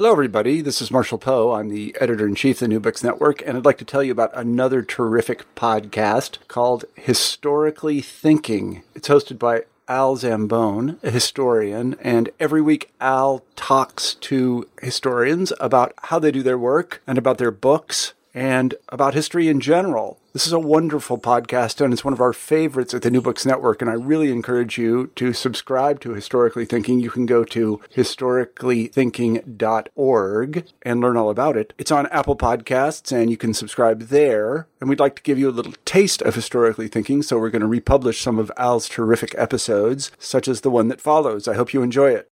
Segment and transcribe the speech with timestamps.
[0.00, 0.62] Hello, everybody.
[0.62, 1.52] This is Marshall Poe.
[1.52, 4.02] I'm the editor in chief of the New Books Network, and I'd like to tell
[4.02, 8.82] you about another terrific podcast called Historically Thinking.
[8.94, 15.92] It's hosted by Al Zambone, a historian, and every week Al talks to historians about
[16.04, 20.18] how they do their work and about their books and about history in general.
[20.32, 23.44] This is a wonderful podcast, and it's one of our favorites at the New Books
[23.44, 23.82] Network.
[23.82, 27.00] And I really encourage you to subscribe to Historically Thinking.
[27.00, 31.74] You can go to historicallythinking.org and learn all about it.
[31.78, 34.68] It's on Apple Podcasts, and you can subscribe there.
[34.80, 37.62] And we'd like to give you a little taste of Historically Thinking, so we're going
[37.62, 41.48] to republish some of Al's terrific episodes, such as the one that follows.
[41.48, 42.28] I hope you enjoy it.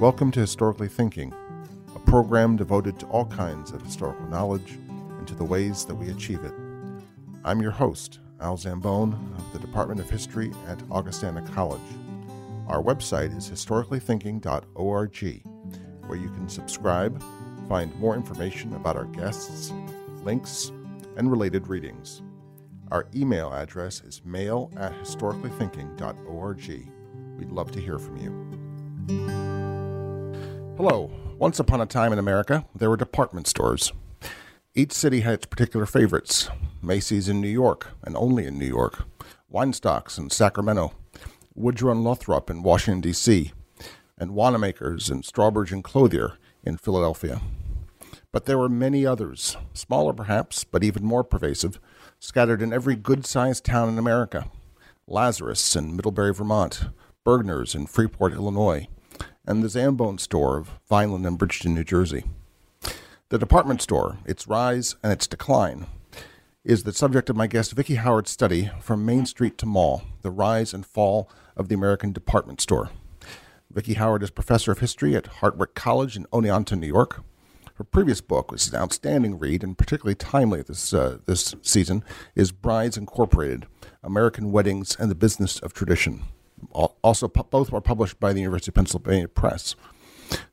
[0.00, 1.32] Welcome to Historically Thinking,
[2.12, 4.72] program devoted to all kinds of historical knowledge
[5.16, 6.52] and to the ways that we achieve it.
[7.42, 11.80] I'm your host, Al Zambone of the Department of History at Augustana College.
[12.68, 15.42] Our website is historicallythinking.org,
[16.06, 17.24] where you can subscribe,
[17.66, 19.72] find more information about our guests,
[20.22, 20.70] links,
[21.16, 22.20] and related readings.
[22.90, 26.92] Our email address is mail at historicallythinking.org.
[27.38, 28.32] We'd love to hear from you.
[30.76, 31.10] Hello.
[31.42, 33.92] Once upon a time in America, there were department stores.
[34.76, 36.48] Each city had its particular favorites
[36.80, 39.06] Macy's in New York, and only in New York,
[39.50, 40.92] Weinstock's in Sacramento,
[41.52, 43.50] Woodward and Lothrop in Washington, D.C.,
[44.16, 47.40] and Wanamaker's and Strawbridge and Clothier in Philadelphia.
[48.30, 51.80] But there were many others, smaller perhaps, but even more pervasive,
[52.20, 54.48] scattered in every good sized town in America
[55.08, 56.84] Lazarus in Middlebury, Vermont,
[57.26, 58.86] Bergner's in Freeport, Illinois,
[59.46, 62.24] and the Zambone store of Vineland and Bridgeton, New Jersey.
[63.28, 65.86] The department store, its rise and its decline,
[66.64, 70.30] is the subject of my guest Vicki Howard's study From Main Street to Mall The
[70.30, 72.90] Rise and Fall of the American Department Store.
[73.70, 77.22] Vicki Howard is professor of history at Hartwick College in Oneonta, New York.
[77.76, 82.04] Her previous book, which is an outstanding read and particularly timely this, uh, this season,
[82.36, 83.66] is Brides Incorporated
[84.02, 86.22] American Weddings and the Business of Tradition
[86.72, 89.74] also both were published by the University of Pennsylvania Press.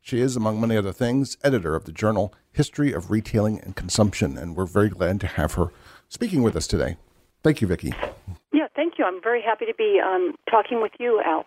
[0.02, 4.38] She is, among many other things, editor of the journal History of Retailing and Consumption,
[4.38, 5.72] and we're very glad to have her
[6.09, 6.97] speaking with us today.
[7.44, 7.94] Thank you, Vicki.
[8.52, 9.06] Yeah, thank you.
[9.06, 11.46] I'm very happy to be um, talking with you, Al.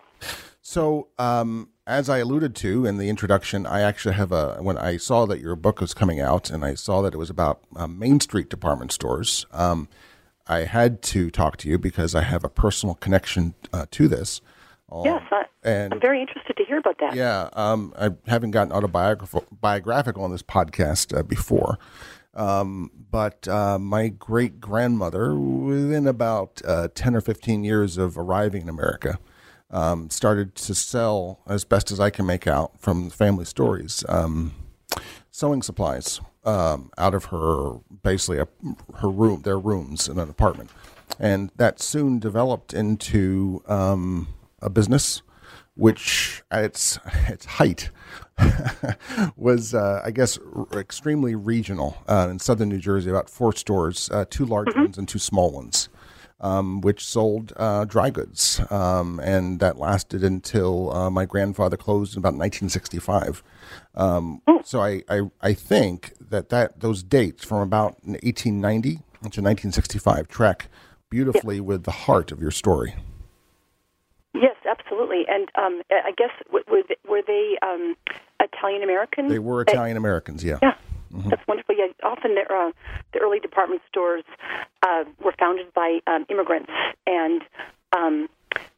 [0.61, 4.97] So, um, as I alluded to in the introduction, I actually have a when I
[4.97, 7.87] saw that your book was coming out, and I saw that it was about uh,
[7.87, 9.45] Main Street department stores.
[9.51, 9.89] Um,
[10.47, 14.41] I had to talk to you because I have a personal connection uh, to this.
[14.93, 17.15] Um, yes, I, am very interested to hear about that.
[17.15, 21.79] Yeah, um, I haven't gotten autobiographical biographical on this podcast uh, before,
[22.35, 28.63] um, but uh, my great grandmother, within about uh, ten or fifteen years of arriving
[28.63, 29.17] in America,
[29.71, 34.53] um, started to sell, as best as I can make out from family stories, um,
[35.31, 38.47] sewing supplies um, out of her basically a,
[38.97, 40.69] her room, their rooms in an apartment,
[41.19, 44.27] and that soon developed into um,
[44.63, 45.21] a business
[45.75, 47.89] which at its its height
[49.35, 53.09] was, uh, I guess, r- extremely regional uh, in southern New Jersey.
[53.09, 54.81] About four stores, uh, two large mm-hmm.
[54.81, 55.89] ones and two small ones,
[56.41, 62.15] um, which sold uh, dry goods, um, and that lasted until uh, my grandfather closed
[62.15, 63.43] in about 1965.
[63.95, 64.61] Um, oh.
[64.63, 70.69] so I, I, I think that that those dates from about 1890 to 1965 track
[71.09, 72.95] beautifully with the heart of your story.
[74.33, 75.25] Yes, absolutely.
[75.27, 77.95] And um, I guess were they, were they um,
[78.39, 79.29] Italian Americans?
[79.29, 80.43] They were Italian Americans.
[80.43, 80.57] Yeah.
[80.61, 80.75] Yeah.
[81.13, 81.29] Mm-hmm.
[81.29, 81.75] That's wonderful.
[81.77, 82.71] Yeah, often the, uh,
[83.13, 84.23] the early department stores
[84.81, 86.71] uh, were founded by um, immigrants
[87.05, 87.43] and
[87.95, 88.27] um,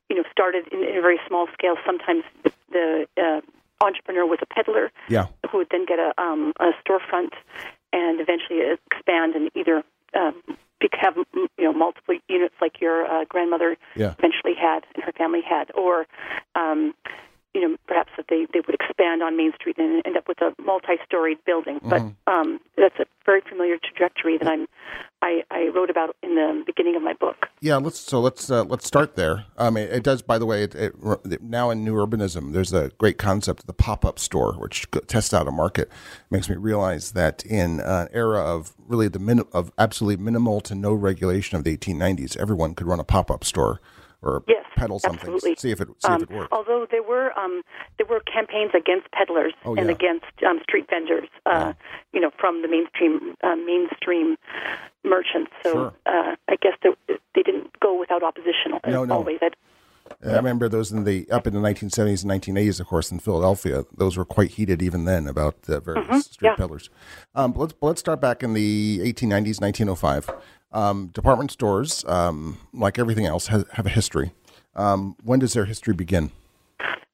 [0.10, 1.76] you know started in, in a very small scale.
[1.86, 5.28] Sometimes the, the uh, entrepreneur was a peddler, yeah.
[5.50, 7.32] who would then get a, um, a storefront
[7.94, 8.60] and eventually
[8.92, 10.36] expand and either um,
[11.00, 14.14] have you know multiple units like your uh, grandmother yeah.
[14.18, 16.06] eventually had and her family had, or
[16.56, 16.94] um,
[17.56, 20.42] you know perhaps that they they would expand on Main Street and end up with
[20.42, 21.80] a multi-storied building.
[21.80, 21.90] Mm-hmm.
[21.90, 24.68] But um, that's a very familiar trajectory that I'm
[25.22, 27.48] I, I wrote about in the beginning of my book.
[27.62, 29.46] Yeah, let's so let's uh, let's start there.
[29.58, 30.64] I mean, it does, by the way.
[30.64, 34.86] It, it, now in new urbanism, there's a great concept of the pop-up store, which
[35.08, 35.90] tests out a market.
[36.30, 40.76] Makes me realize that in an era of really the min- of absolutely minimal to
[40.76, 43.80] no regulation of the 1890s, everyone could run a pop-up store
[44.22, 45.56] or yes, peddle something, absolutely.
[45.56, 46.48] see if it see um, if it works.
[46.52, 47.62] Although there were um,
[47.98, 51.74] there were campaigns against peddlers Oh, and against um, street vendors, uh,
[52.14, 54.38] you know, from the mainstream uh, mainstream
[55.04, 55.52] merchants.
[55.64, 55.94] So Sure.
[56.06, 56.90] uh, I guess they,
[57.36, 58.80] they didn't go without opposition.
[58.88, 59.16] No, no.
[59.16, 59.40] Always.
[59.42, 59.56] I'd,
[60.24, 63.86] I remember those in the up in the 1970s and 1980s, of course, in Philadelphia.
[63.96, 66.46] Those were quite heated even then about the various street Mm-hmm.
[66.46, 66.56] yeah.
[66.56, 66.90] peddlers.
[67.34, 70.30] Um, let's let's start back in the 1890s, 1905.
[70.76, 74.34] Um, department stores, um, like everything else, have, have a history.
[74.76, 76.32] Um, when does their history begin?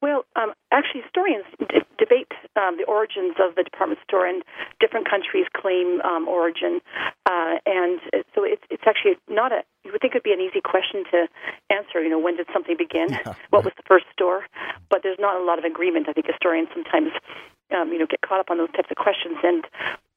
[0.02, 4.42] Well, um, actually, historians d- debate um, the origins of the department store, and
[4.80, 6.82] different countries claim um, origin.
[7.30, 9.62] Uh, and uh, so it's it's actually not a.
[9.86, 11.30] You would think it would be an easy question to
[11.70, 12.02] answer.
[12.02, 13.14] You know, when did something begin?
[13.52, 14.46] What was the first store?
[14.90, 16.10] But there's not a lot of agreement.
[16.10, 17.14] I think historians sometimes,
[17.70, 19.38] um, you know, get caught up on those types of questions.
[19.44, 19.62] And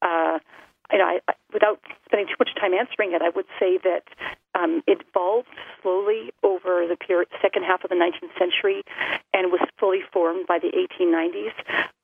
[0.00, 0.38] uh,
[0.92, 4.04] you know, I, I, without spending too much time answering it, I would say that
[4.54, 5.48] um, it evolved
[5.82, 8.82] slowly over the period, second half of the 19th century
[9.32, 11.54] and was fully formed by the 1890s.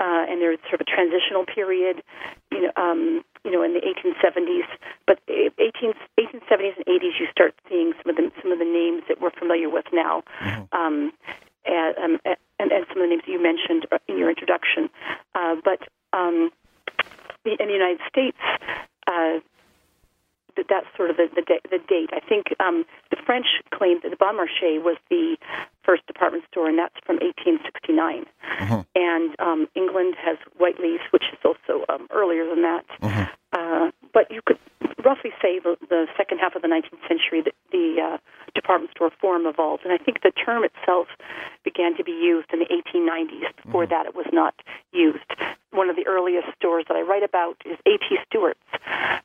[0.01, 2.03] Uh, and there's sort of a transitional period,
[2.51, 4.67] you know, um, you know, in the 1870s.
[5.07, 9.03] But 18, 1870s and 80s, you start seeing some of the some of the names
[9.09, 10.23] that we're familiar with now,
[10.73, 11.13] um,
[11.65, 12.19] and, um,
[12.59, 14.91] and and some of the names that you mentioned in your introduction.
[15.35, 15.81] Uh, but
[16.13, 16.51] um,
[17.45, 18.39] the, in the United States.
[19.07, 19.41] Uh,
[20.57, 22.11] that that's sort of the the, the date.
[22.13, 25.37] I think um, the French claimed that the Bon Marché was the
[25.85, 28.27] first department store, and that's from 1869.
[28.95, 32.85] And um, England has Whiteley's, which is also um, earlier than that.
[33.53, 34.59] Uh, but you could
[35.05, 38.19] roughly say the, the second half of the 19th century, the, the uh,
[38.55, 39.83] department store form evolved.
[39.85, 41.09] And I think the term itself
[41.65, 43.65] began to be used in the 1890s.
[43.65, 44.55] Before that, it was not
[44.93, 45.19] used.
[45.81, 48.19] One of the earliest stores that I write about is A.T.
[48.27, 48.61] Stewart's,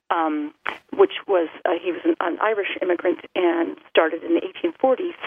[0.10, 0.54] um,
[0.96, 5.20] which was, uh, he was an, an Irish immigrant and started in the 1840s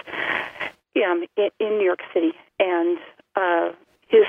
[1.05, 2.33] um, in, in New York City.
[2.59, 2.97] And
[3.37, 3.73] uh,
[4.09, 4.25] his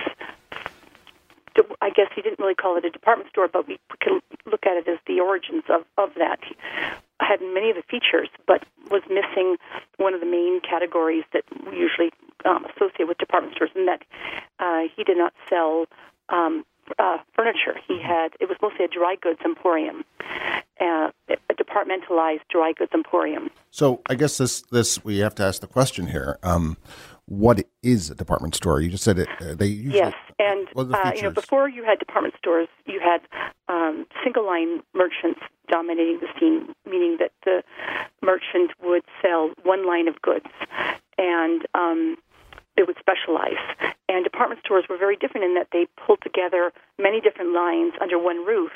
[1.81, 4.75] I guess he didn't really call it a department store, but we can look at
[4.75, 6.39] it as the origins of, of that.
[6.43, 6.55] He
[7.21, 9.55] had many of the features, but was missing
[9.95, 12.11] one of the main categories that we usually
[12.43, 14.03] um, associate with department stores, and that
[14.59, 15.85] uh, he did not sell
[16.27, 16.65] um,
[17.49, 17.79] furniture.
[17.87, 20.03] He had it was mostly a dry goods emporium,
[20.79, 23.49] uh, a departmentalized dry goods emporium.
[23.71, 26.37] So I guess this this we have to ask the question here.
[26.43, 26.77] Um,
[27.25, 28.81] what is a department store?
[28.81, 29.29] You just said it.
[29.39, 32.35] Uh, they usually Yes, and what are the uh, you know before you had department
[32.37, 33.21] stores, you had
[33.67, 37.63] um, single line merchants dominating the scene, meaning that the
[38.23, 40.47] merchant would sell one line of goods,
[41.19, 42.17] and um,
[42.75, 43.59] they would specialize.
[44.07, 46.71] And department stores were very different in that they pulled together
[47.09, 48.71] many different lines under one roof.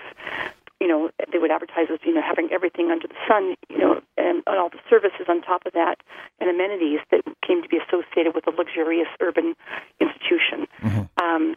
[0.81, 3.55] You know, they would advertise as you know having everything under the sun.
[3.69, 5.97] You know, and, and all the services on top of that,
[6.39, 9.53] and amenities that came to be associated with a luxurious urban
[9.99, 10.67] institution.
[11.21, 11.55] Um,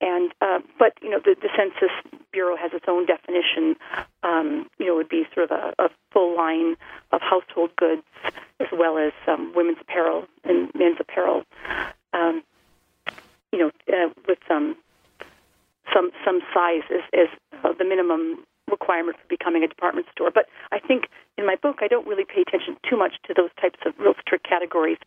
[0.00, 1.94] and uh, but you know the, the Census
[2.32, 3.76] Bureau has its own definition.
[4.24, 6.74] Um, you know, it would be sort of a, a full line
[7.12, 8.02] of household goods
[8.58, 11.44] as well as um, women's apparel and men's apparel.
[12.12, 12.42] Um,
[13.52, 14.76] you know, uh, with um,
[15.92, 17.28] some some size as, as
[17.64, 20.30] uh, the minimum requirement for becoming a department store.
[20.30, 21.04] But I think
[21.36, 24.14] in my book I don't really pay attention too much to those types of real
[24.20, 24.98] strict categories.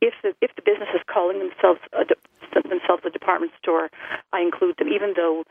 [0.00, 3.90] If the if the business is calling themselves a de- themselves a department store,
[4.32, 5.44] I include them, even though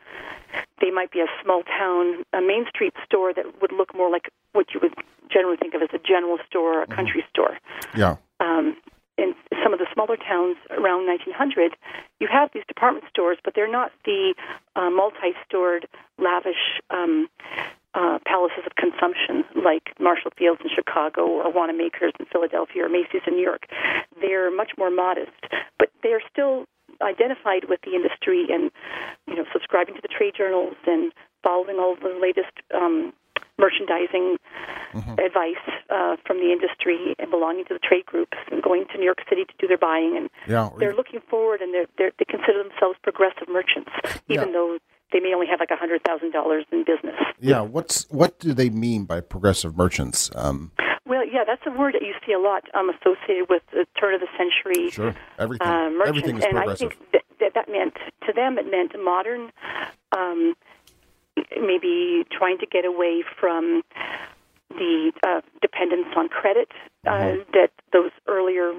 [0.81, 4.29] they might be a small town, a main street store that would look more like
[4.53, 4.93] what you would
[5.31, 7.57] generally think of as a general store or a country store
[7.95, 8.17] yeah.
[8.41, 8.75] um,
[9.21, 11.75] in some of the smaller towns around 1900,
[12.19, 14.33] you have these department stores, but they're not the
[14.75, 17.27] uh, multi-stored, lavish um,
[17.93, 23.21] uh, palaces of consumption like Marshall Fields in Chicago or Wanamaker's in Philadelphia or Macy's
[23.27, 23.67] in New York.
[24.21, 25.31] They're much more modest,
[25.81, 26.65] but they're still
[27.01, 28.69] identified with the industry and
[29.27, 31.11] you know subscribing to the trade journals and
[31.41, 33.11] following all the latest um,
[33.57, 34.37] merchandising
[35.17, 39.05] advice uh, from the industry and belonging to the trade groups and going to New
[39.05, 42.25] York City to do their buying and Yeah, they're looking forward and they're, they're, they
[42.25, 43.89] consider themselves progressive merchants
[44.29, 44.53] even Yeah.
[44.53, 44.77] though
[45.11, 47.19] they may only have like a hundred thousand dollars in business.
[47.39, 47.61] Yeah.
[47.61, 50.29] What's what do they mean by progressive merchants?
[50.35, 50.71] Um,
[51.31, 54.21] yeah, that's a word that you see a lot um, associated with the turn of
[54.21, 55.15] the century sure.
[55.39, 55.67] Everything.
[55.67, 56.89] uh, merchants, everything is and I progressive.
[56.91, 57.95] think that, that that meant
[58.27, 59.51] to them it meant modern,
[60.11, 60.53] um,
[61.59, 63.81] maybe trying to get away from
[64.69, 66.69] the uh, dependence on credit
[67.07, 67.51] uh, Mm-hmm.
[67.53, 68.73] that those earlier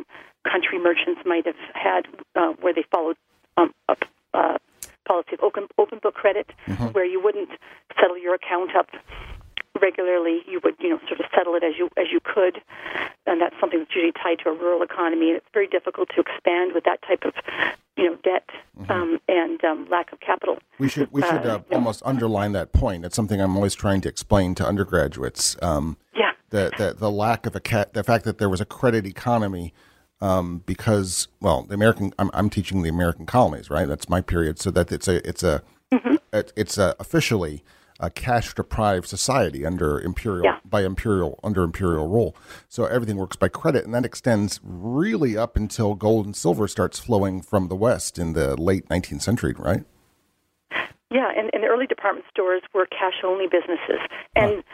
[0.44, 2.06] country merchants might have had,
[2.36, 3.16] uh, where they followed
[3.56, 3.96] um, a
[4.34, 4.58] uh,
[5.06, 6.86] policy of open, open book credit, Mm-hmm.
[6.94, 7.50] where you wouldn't
[8.00, 8.88] settle your account up
[9.82, 10.42] regularly.
[10.46, 12.62] You would, you know, sort of settle it as you as you could,
[13.26, 15.28] and that's something that's usually tied to a rural economy.
[15.28, 17.34] And it's very difficult to expand with that type of,
[17.96, 18.48] you know, debt
[18.88, 20.58] um, and um, lack of capital.
[20.78, 23.04] We should we should uh, almost underline that point.
[23.04, 25.56] It's something I'm always trying to explain to undergraduates.
[25.60, 26.32] Um, Yeah.
[26.50, 29.74] the, the the lack of a cat, the fact that there was a credit economy,
[30.20, 33.88] um, because well, the American I'm, I'm teaching the American colonies, right?
[33.88, 35.62] That's my period, so that it's a it's a
[36.32, 37.62] it, it's a officially
[38.02, 40.58] a cash deprived society under imperial Yeah.
[40.64, 42.36] by imperial under imperial rule.
[42.68, 46.98] So everything works by credit, and that extends really up until gold and silver starts
[46.98, 49.84] flowing from the west in the late 19th century, right?
[51.10, 54.00] Yeah, and, and the early department stores were cash only businesses,
[54.34, 54.64] and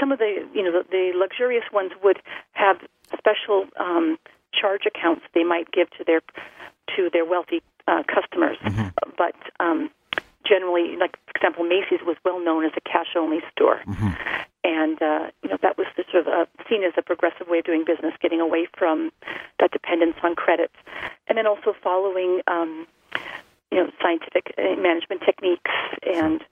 [0.00, 2.18] some of the you know the, the luxurious ones would
[2.52, 2.78] have
[3.16, 4.18] special um,
[4.58, 6.20] charge accounts they might give to their
[6.96, 8.56] to their wealthy uh, customers,
[9.18, 9.90] but um,
[10.46, 13.80] generally, like for example, Macy's was well known as a cash only store,
[14.64, 17.58] and uh, you know that was the sort of uh, seen as a progressive way
[17.58, 19.10] of doing business, getting away from
[19.60, 20.70] that dependence on credit,
[21.28, 22.40] and then also following.
[22.46, 22.86] Um,
[23.72, 25.70] you know, scientific uh, management techniques
[26.02, 26.44] and,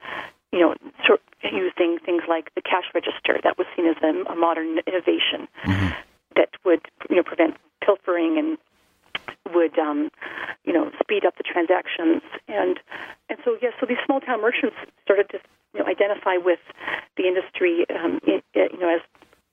[0.53, 0.75] you know,
[1.07, 4.79] sort of using things like the cash register that was seen as a, a modern
[4.87, 5.47] innovation
[6.35, 6.81] that would,
[7.11, 8.57] you know, prevent pilfering and
[9.55, 10.11] would, um,
[10.65, 12.23] you know, speed up the transactions.
[12.49, 12.79] And,
[13.29, 15.39] and so, yes, so these small town merchants started to,
[15.75, 16.61] you know, identify with
[17.17, 19.01] the industry, um, in, you know, as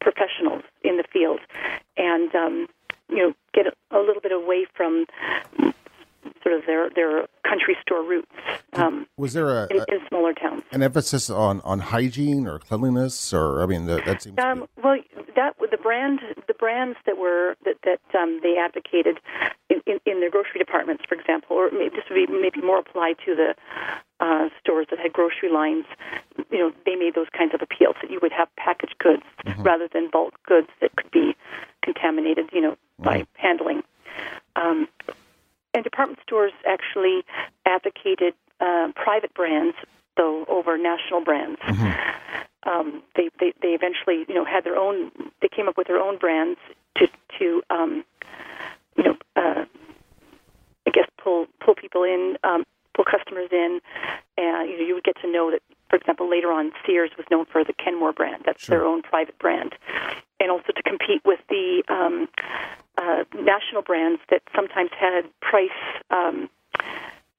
[0.01, 1.39] professionals in the field
[1.97, 2.67] and, um,
[3.09, 5.05] you know, get a, a little bit away from
[6.43, 8.31] sort of their their country store roots
[8.73, 10.63] um, Was there a, in, in smaller towns.
[10.71, 14.35] an emphasis on, on hygiene or cleanliness, or I mean, that, that seems.
[14.35, 14.97] to be- Um, well,
[15.37, 19.19] that the brand the brands that were that that um, they advocated
[19.69, 22.79] in, in, in their grocery departments, for example, or maybe this would be maybe more
[22.79, 23.55] applied to the
[24.19, 25.85] uh, stores that had grocery lines.
[26.51, 29.23] You know, they made those kinds of appeals that you would have packaged goods
[29.59, 31.35] rather than bulk goods that could be
[31.83, 32.49] contaminated.
[32.51, 33.83] You know, by handling.
[34.55, 34.87] Um,
[35.75, 37.23] and department stores actually
[37.65, 39.75] advocated uh, private brands,
[40.15, 41.59] though, over national brands.
[42.67, 45.11] Um, they, they they eventually, you know, had their own.
[45.41, 46.59] They came up with their own brands
[46.97, 47.07] to
[47.39, 48.03] to um,
[48.97, 49.65] you know, uh,
[50.85, 53.79] I guess pull pull people in, um, pull customers in,
[54.37, 55.61] and you know, you would get to know that.
[55.89, 58.43] For example, later on, Sears was known for the Kenmore brand.
[58.45, 59.73] That's their own private brand,
[60.41, 62.27] and also to compete with the um,
[62.97, 65.69] uh, national brands that sometimes had price.
[66.11, 66.49] Um,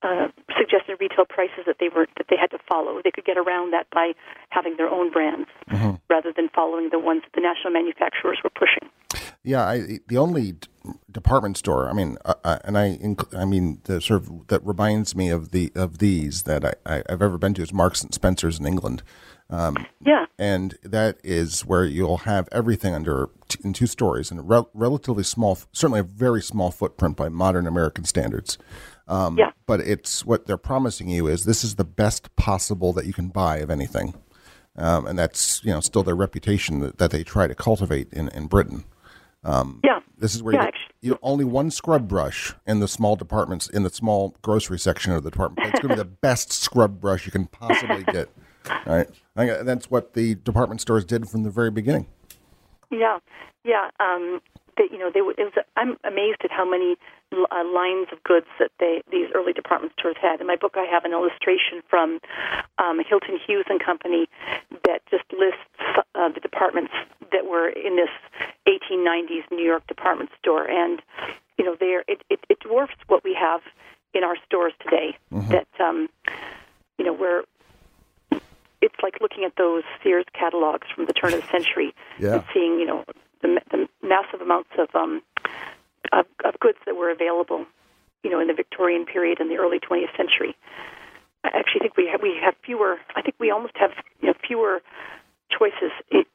[0.02, 3.00] uh, suggested retail prices that they were that they had to follow.
[3.02, 4.12] They could get around that by
[4.50, 5.48] having their own brands
[6.08, 8.88] rather than following the ones that the national manufacturers were pushing.
[9.42, 10.68] Yeah, I, the only d-
[11.10, 11.88] department store.
[11.88, 15.30] I mean, uh, uh, and I, inc- I mean, the sort of that reminds me
[15.30, 18.58] of the of these that I, I, I've ever been to is Marks and Spencers
[18.58, 19.02] in England,
[19.50, 24.42] Yeah, and that is where you'll have everything under t- in two stories and a
[24.42, 28.58] rel- relatively small, certainly a very small footprint by modern American standards.
[29.06, 29.50] Um, Yeah.
[29.66, 33.28] But it's what they're promising you is this is the best possible that you can
[33.28, 34.14] buy of anything,
[34.76, 38.28] um, and that's you know still their reputation that, that they try to cultivate in
[38.30, 38.84] in Britain.
[39.44, 43.16] yeah, This is where Yeah, you, actually- you only one scrub brush in the small
[43.16, 45.68] departments in the small grocery section of the department.
[45.68, 48.28] It's going to be the best scrub brush you can possibly get.
[48.86, 49.08] Right?
[49.36, 52.06] I think that's what the department stores did from the very beginning.
[52.90, 53.18] yeah,
[53.64, 53.90] yeah.
[54.00, 54.40] Um,
[54.78, 56.96] that you know, they, it was, I'm amazed at how many
[57.32, 60.40] uh, lines of goods that they these early department stores had.
[60.40, 62.20] In my book, I have an illustration from
[62.78, 64.28] um, Hilton Hughes and Company
[64.86, 65.60] that just lists
[66.14, 66.92] uh, the departments
[67.32, 68.14] that were in this
[68.66, 71.02] 1890s New York department store, and
[71.58, 73.60] you know, there it, it, it dwarfs what we have
[74.14, 75.18] in our stores today.
[75.50, 76.08] That um,
[76.98, 77.42] you know, where
[78.88, 82.34] it's like looking at those Sears catalogs from the turn of the century Yeah.
[82.34, 83.04] and seeing, you know,
[83.42, 85.22] the, the massive amounts of, um,
[86.12, 87.66] of of goods that were available,
[88.24, 90.56] you know, in the Victorian period and the early 20th century.
[91.44, 92.96] I actually think we have we have fewer.
[93.14, 94.80] I think we almost have you know fewer
[95.56, 95.92] choices,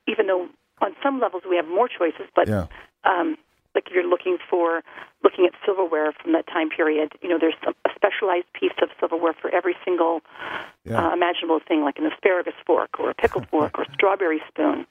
[0.08, 0.48] even though
[0.82, 2.28] on some levels we have more choices.
[2.36, 2.68] But Yeah.
[3.04, 3.38] um,
[3.76, 4.82] like if you're looking for
[5.24, 8.90] looking at silverware from that time period, you know, there's some, a specialized piece of
[9.00, 10.22] silverware for every single
[10.86, 11.10] Yeah.
[11.10, 14.86] uh, imaginable thing, like an asparagus fork or a pickle fork or strawberry spoon,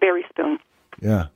[0.00, 0.58] berry spoon.
[1.00, 1.26] Yeah.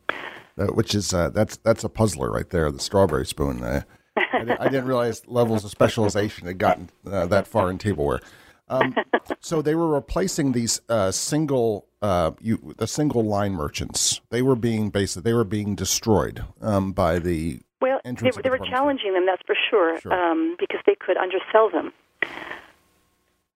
[0.59, 2.71] Uh, which is uh, that's that's a puzzler right there.
[2.71, 3.63] The strawberry spoon.
[3.63, 3.83] Uh,
[4.17, 8.21] I, I didn't realize levels of specialization had gotten uh, that far in tableware.
[8.69, 8.95] Um,
[9.41, 14.21] so they were replacing these uh, single, uh, you, the single line merchants.
[14.31, 18.01] They were being basically they were being destroyed um, by the well.
[18.05, 20.13] They, they the were challenging them, that's for sure, Sure.
[20.13, 21.93] Um, because they could undersell them.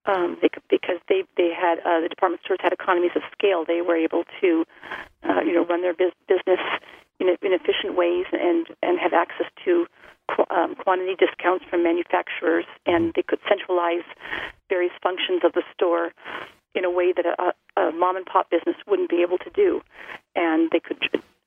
[0.05, 3.65] Um, they could, because they they had uh, the department stores had economies of scale.
[3.65, 4.65] They were able to,
[5.23, 6.59] uh, you know, run their bus- business
[7.19, 9.85] in, in efficient ways and and have access to
[10.49, 14.03] um, quantity discounts from manufacturers, and they could centralize
[14.69, 16.11] various functions of the store
[16.73, 19.81] in a way that a, a mom and pop business wouldn't be able to do,
[20.35, 20.97] and they could,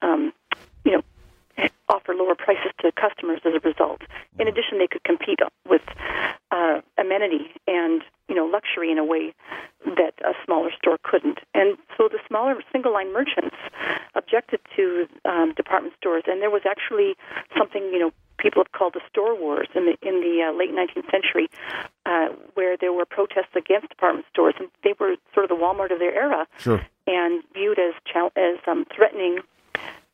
[0.02, 0.32] um,
[0.84, 1.02] you know,
[1.88, 4.02] offer lower prices to customers as a result.
[4.38, 5.38] In addition, they could compete
[5.68, 5.82] with
[6.50, 9.34] uh, amenity and you know luxury in a way
[9.84, 11.38] that a smaller store couldn't.
[11.54, 13.56] And so the smaller single line merchants
[14.14, 17.14] objected to um, department stores, and there was actually
[17.56, 20.70] something you know people have called the store wars in the in the uh, late
[20.72, 21.48] 19th century,
[22.06, 25.92] uh, where there were protests against department stores, and they were sort of the Walmart
[25.92, 26.84] of their era Sure.
[27.06, 29.38] and viewed as chal- as um, threatening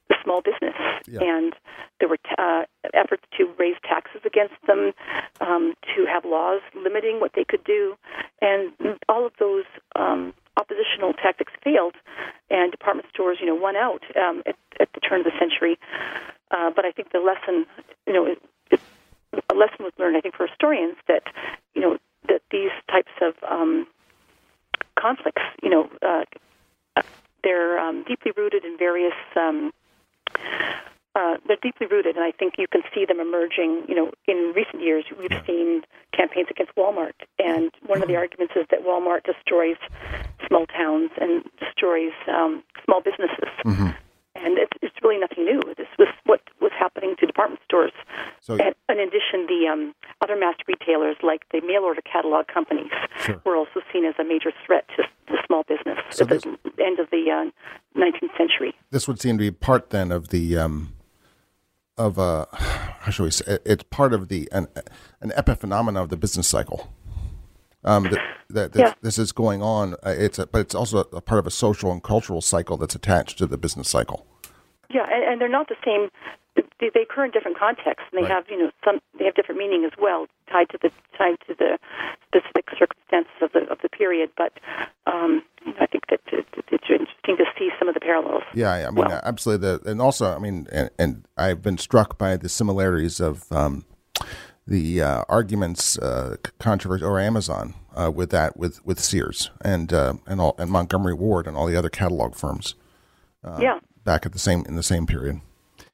[0.08, 0.74] the small business.
[1.06, 1.20] Yeah.
[1.22, 1.54] And
[2.00, 4.92] there were t- uh, efforts to raise taxes against them,
[5.40, 7.96] um, to have laws limiting what they could do,
[8.42, 8.72] and
[9.08, 9.64] all of those
[9.96, 11.94] um, oppositional tactics failed,
[12.50, 15.78] and department stores, you know, won out um, at, at the turn of the century.
[16.50, 17.64] Uh, but I think the lesson,
[18.06, 18.80] you know, it, it,
[19.50, 20.16] a lesson was learned.
[20.16, 21.22] I think for historians that,
[21.74, 21.98] you know,
[22.28, 23.86] that these types of um,
[24.98, 26.24] conflicts, you know, uh,
[27.44, 29.14] they're um, deeply rooted in various.
[29.36, 29.72] Um,
[31.16, 33.82] uh, they're deeply rooted, and I think you can see them emerging.
[33.88, 35.82] You know, in recent years, we've seen
[36.16, 39.76] campaigns against Walmart, and one of the arguments is that Walmart destroys
[40.46, 43.94] small towns and destroys um, small businesses.
[44.36, 45.60] And it's, it's really nothing new.
[45.76, 47.92] This was what was happening to department stores.
[48.40, 52.46] So- and, and in addition, the um, other mass retailers, like the mail order catalog
[52.46, 52.90] companies,
[53.26, 53.42] Sure.
[53.44, 56.72] were also seen as a major threat to, to small business So at the this-
[56.80, 58.72] end of the uh, 19th century.
[59.00, 60.92] This would seem to be part then of the um,
[61.96, 63.54] of uh, how should we say?
[63.54, 64.66] it- It's part of the an
[65.22, 66.92] an epiphenomena of the business cycle.
[67.82, 68.92] Um, that, that this, Yeah.
[69.00, 69.94] this is going on.
[70.04, 72.94] Uh, it's a, but it's also a part of a social and cultural cycle that's
[72.94, 74.26] attached to the business cycle.
[74.90, 76.10] Yeah, and, and they're not the same.
[76.78, 78.32] They, they occur in different contexts, and they Right.
[78.36, 79.00] have you know some.
[79.18, 81.78] They have different meaning as well, tied to the tied to the
[82.26, 84.28] specific circumstances of the of the period.
[84.36, 84.52] But
[85.06, 88.42] um, I think that it, it's interesting to see some of the parallels.
[88.54, 89.68] Yeah, I mean, Well- absolutely.
[89.68, 93.84] The, and also, I mean, and, and I've been struck by the similarities of um,
[94.66, 100.14] the uh, arguments, uh, controversy, or Amazon uh, with that, with with Sears and uh,
[100.26, 102.74] and all and Montgomery Ward and all the other catalog firms
[103.58, 105.40] yeah, back at the same in the same period.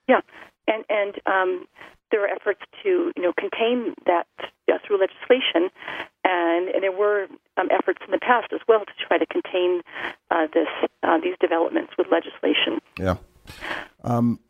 [0.08, 0.20] yeah,
[0.66, 1.66] and and um,
[2.10, 5.70] there were efforts to you know contain that uh, through legislation,
[6.26, 9.82] and, and there were um, efforts in the past as well to try to contain
[10.30, 10.68] uh, this
[11.02, 12.80] uh, these developments with legislation.
[12.98, 13.16] Yeah.
[14.02, 14.40] Um,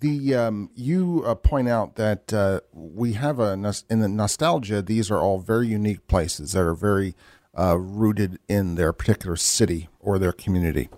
[0.00, 3.52] the um, you uh, point out that uh, we have a
[3.88, 4.82] in the nostalgia.
[4.82, 7.14] These are all very unique places that are very
[7.58, 10.88] uh, rooted in their particular city or their community.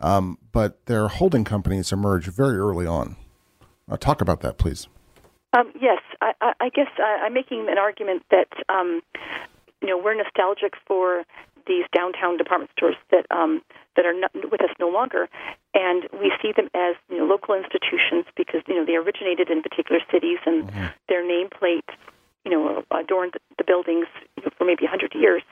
[0.00, 3.16] Um, but their holding companies emerge very early on.
[3.90, 4.86] Uh, talk about that, please.
[5.52, 9.02] Um, yes, I, I, I guess I, I'm making an argument that um,
[9.84, 11.24] you know we're nostalgic for
[11.66, 13.60] these downtown department stores that um,
[13.96, 15.28] that are not with us no longer,
[15.74, 19.62] and we see them as you know local institutions because you know they originated in
[19.62, 20.70] particular cities and
[21.08, 21.88] their nameplate
[22.46, 25.42] you know adorned the buildings you know, for maybe 100 years.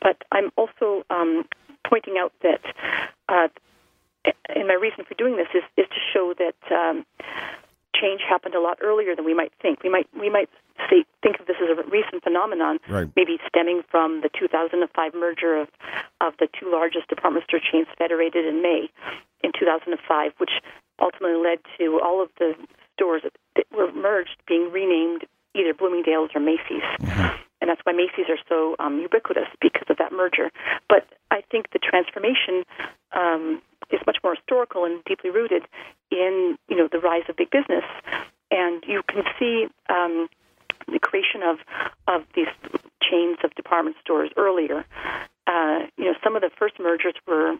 [0.00, 1.44] But I'm also um,
[1.86, 2.60] pointing out that.
[3.28, 3.48] Uh,
[4.54, 7.06] and my reason for doing this is, is to show that um,
[8.00, 9.82] change happened a lot earlier than we might think.
[9.82, 10.48] We might we might
[10.88, 13.08] say think of this as a recent phenomenon, Right.
[13.16, 15.68] maybe stemming from the 2005 merger of
[16.20, 18.90] of the two largest department store chains federated in May
[19.42, 20.50] in 2005, which
[21.00, 22.54] ultimately led to all of the
[22.94, 23.22] stores
[23.56, 26.84] that were merged being renamed either Bloomingdale's or Macy's.
[27.60, 30.50] And that's why Macy's are so um, ubiquitous because of that merger.
[30.88, 32.64] But I think the transformation
[33.12, 33.60] um,
[33.92, 35.64] is much more historical and deeply rooted
[36.10, 37.84] in you know the rise of big business,
[38.50, 40.28] and you can see um,
[40.90, 41.58] the creation of
[42.06, 42.48] of these
[43.02, 44.84] chains of department stores earlier.
[45.46, 47.56] Uh, you know, some of the first mergers were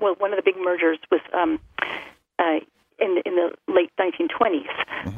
[0.00, 1.58] well, one of the big mergers was um,
[2.38, 2.60] uh,
[2.98, 4.68] in in the late 1920s,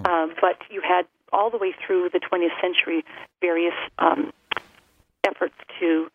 [0.04, 3.04] uh, but you had all the way through the 20th century
[3.42, 4.32] various um,
[5.26, 6.08] efforts to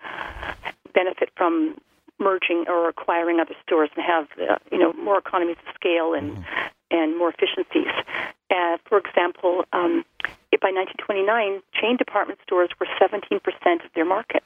[0.94, 1.76] benefit from
[2.20, 6.44] merging or acquiring other stores and have uh, you know more economies of scale and
[6.92, 7.92] and more efficiencies.
[8.52, 10.06] Uh, for example, um,
[10.52, 13.42] if by 1929, chain department stores were 17%
[13.86, 14.44] of their market.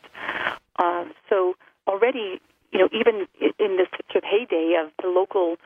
[1.30, 1.56] so
[1.88, 3.28] already, you know, even
[3.60, 5.58] in this sort of heyday of the local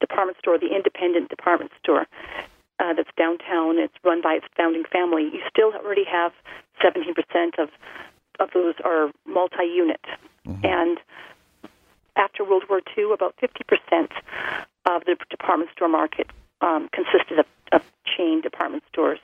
[0.00, 2.06] department store, the independent department store
[2.80, 6.32] uh, that's downtown, it's run by its founding family, you still already have
[6.82, 7.68] 17% of,
[8.38, 10.00] of those are multi unit.
[10.46, 10.64] Mm-hmm.
[10.64, 10.98] And
[12.16, 14.08] after World War II, about 50%
[14.86, 16.28] of the department store market
[16.60, 19.20] um, consisted of, of chain department stores.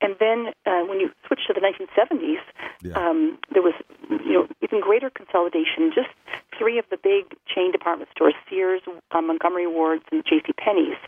[0.00, 2.42] And then uh, when you switch to the 1970s,
[2.82, 2.92] yeah.
[2.94, 3.74] um, there was
[4.10, 5.92] you know even greater consolidation.
[5.94, 6.10] Just
[6.58, 10.52] three of the big chain department stores, Sears, uh, Montgomery Wards, and J.C.
[10.58, 10.98] Penney's.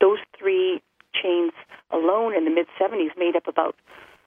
[0.00, 0.82] Those three
[1.14, 1.52] chains
[1.90, 3.76] alone in the mid 70s made up about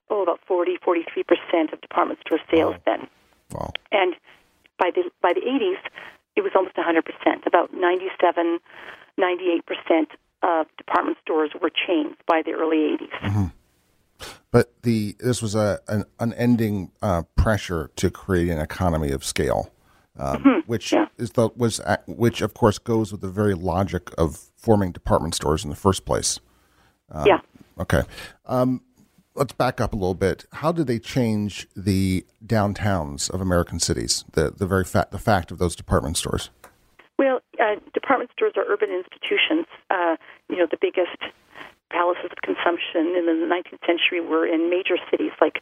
[0.10, 2.82] oh about 40 43 percent of department store sales wow.
[2.86, 3.08] then.
[3.52, 3.72] Wow.
[3.92, 4.16] And
[4.78, 5.82] by the by the 80s,
[6.36, 7.44] it was almost 100 percent.
[7.48, 8.60] About 97,
[9.18, 10.10] 98 percent
[10.44, 13.10] of department stores were chains by the early 80s.
[13.22, 13.46] Mm-hmm.
[14.52, 19.72] But the this was a an unending uh, pressure to create an economy of scale,
[20.18, 20.60] um, mm-hmm.
[20.66, 21.08] which yeah.
[21.18, 25.64] is the was which of course goes with the very logic of forming department stores
[25.64, 26.40] in the first place.
[27.12, 27.40] Um, yeah.
[27.80, 28.04] Okay.
[28.46, 28.82] Um,
[29.36, 30.46] let's back up a little bit.
[30.54, 34.26] How did they change the downtowns of American cities?
[34.32, 36.50] The the very fact the fact of those department stores.
[37.18, 39.66] Well, uh, department stores are urban institutions.
[39.90, 40.16] Uh,
[40.50, 41.18] you know, the biggest
[41.92, 45.62] palaces of consumption in the 19th century were in major cities like,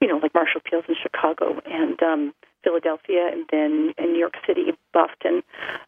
[0.00, 2.34] you know, like Marshall Fields in Chicago and um,
[2.66, 5.42] Philadelphia, and then in New York City, Boston,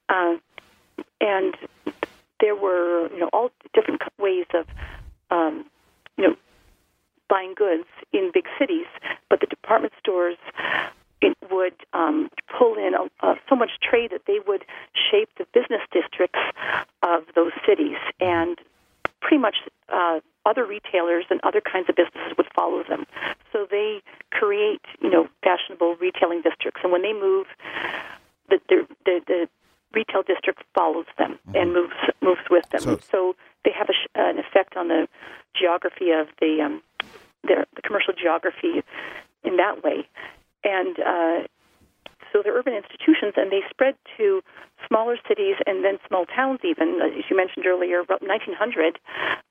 [0.08, 0.36] uh,
[1.20, 1.54] and
[2.40, 4.66] there were you know all different ways of
[5.30, 5.64] um,
[6.16, 6.36] you know
[7.28, 8.86] buying goods in big cities,
[9.28, 10.36] but the department stores
[11.20, 14.64] it would um, pull in a, uh, so much trade that they would
[15.10, 16.38] shape the business districts
[17.02, 18.58] of those cities, and
[19.20, 19.56] pretty much
[19.88, 23.06] uh, other retailers and other kinds of businesses would follow them.
[23.52, 24.00] So they
[24.30, 27.46] create, you know, fashionable retailing districts, and when they move,
[28.48, 29.48] the the, the, the
[29.92, 31.56] retail district follows them mm-hmm.
[31.56, 32.80] and moves moves with them.
[32.80, 35.08] So, so they have a, an effect on the
[35.54, 36.82] geography of the um,
[37.44, 38.82] their, the commercial geography
[39.44, 40.08] in that way,
[40.64, 41.46] and uh,
[42.32, 44.42] so they're urban institutions, and they spread to
[44.86, 46.60] smaller cities and then small towns.
[46.64, 48.98] Even as you mentioned earlier, about 1900,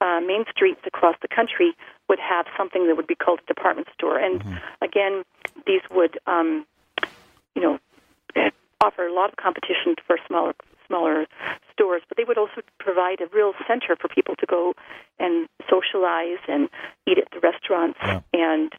[0.02, 1.76] uh, main streets across the country
[2.10, 4.56] would have something that would be called a department store, and mm-hmm.
[4.82, 5.24] again,
[5.66, 6.66] these would, um,
[7.56, 7.80] you know,
[8.82, 10.54] offer a lot of competition for smaller
[10.88, 11.26] smaller
[11.74, 14.74] stores, but they would also provide a real center for people to go
[15.20, 16.70] and socialize and
[17.06, 18.22] eat at the restaurants yeah.
[18.34, 18.72] and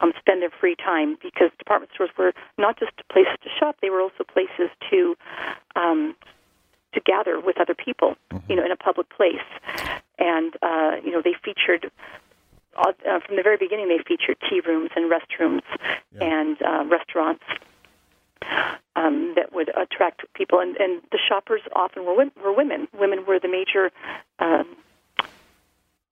[0.00, 3.90] um, spend their free time because department stores were not just places to shop; they
[3.90, 5.16] were also places to
[5.76, 6.14] um,
[6.92, 8.50] to gather with other people, mm-hmm.
[8.50, 9.48] you know, in a public place.
[10.18, 11.90] And uh, you know, they featured
[12.76, 13.88] uh, from the very beginning.
[13.88, 15.62] They featured tea rooms and restrooms
[16.12, 16.24] yeah.
[16.24, 17.44] and uh, restaurants
[18.96, 22.88] um, that would attract people, and, and the shoppers often were, were women.
[22.98, 23.90] Women were the major
[24.38, 24.76] um,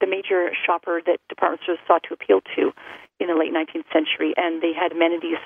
[0.01, 2.73] the major shopper that department stores sought to appeal to
[3.21, 5.39] in the late 19th century, and they had amenities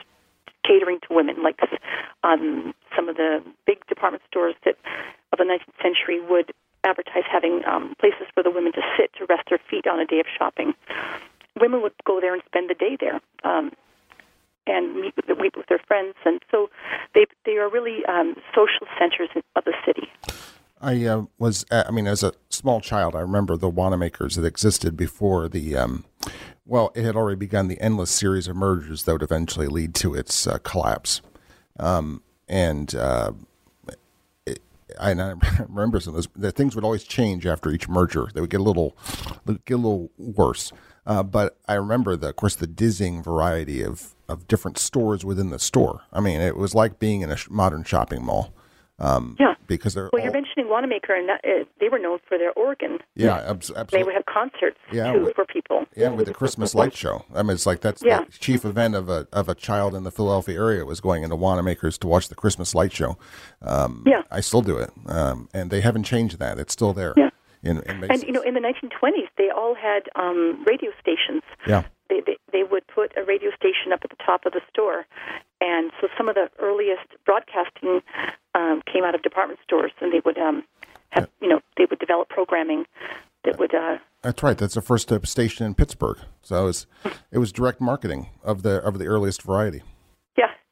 [0.67, 1.61] catering to women, like
[2.25, 4.77] um, some of the big department stores that
[5.33, 6.53] of the 19th century would
[6.85, 10.07] advertise having um, places for the women to sit to rest their feet on a
[10.07, 10.73] day of shopping.
[11.61, 13.21] Women would go there and spend the day there.
[13.45, 13.73] Um,
[14.67, 16.69] and meet with, meet with their friends, and so
[17.15, 20.11] they they are really um, social centers of the city.
[20.81, 24.45] I uh, was, uh, I mean, as a small child, I remember the Wanamakers that
[24.45, 26.05] existed before the, um,
[26.65, 30.15] well, it had already begun the endless series of mergers that would eventually lead to
[30.15, 31.21] its uh, collapse.
[31.79, 33.33] Um, and uh,
[35.01, 35.11] I,
[35.69, 38.29] remember some of those, the things would always change after each merger.
[38.35, 38.97] They would get a little,
[39.65, 40.73] get a little worse.
[41.07, 45.51] Uh, but I remember, the, of course, the dizzying variety of of different stores within
[45.51, 46.03] the store.
[46.13, 48.53] I mean, it was like being in a modern shopping mall.
[48.99, 50.21] Um, yeah, because they're well.
[50.21, 52.99] All, you're mentioning Wanamaker, and that, uh, they were known for their organ.
[53.15, 53.99] Yeah, absolutely.
[53.99, 55.85] They would have concerts yeah, too for people.
[55.95, 57.25] Yeah, with the Christmas light show.
[57.35, 58.25] I mean, it's like that's yeah.
[58.25, 61.37] the chief event of a of a child in the Philadelphia area was going into
[61.37, 63.19] Wanamaker's to watch the Christmas light show.
[63.61, 66.59] Um, yeah, I still do it, um, and they haven't changed that.
[66.59, 67.13] It's still there.
[67.17, 67.31] Yeah.
[67.63, 71.43] In, in and you know, in the 1920s, they all had um, radio stations.
[71.67, 74.61] Yeah they, they, they would put a radio station up at the top of the
[74.71, 75.07] store.
[75.61, 78.03] And so some of the earliest broadcasting
[78.55, 80.65] um, came out of department stores, and they would um,
[81.11, 82.85] have, you know, they would develop programming
[83.45, 83.75] that would.
[83.75, 84.59] Uh, That's right.
[84.59, 86.19] That's the first station in Pittsburgh.
[86.43, 86.87] So it was,
[87.33, 89.83] it was direct marketing of the of the earliest variety.